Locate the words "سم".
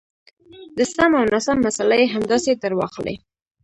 0.93-1.11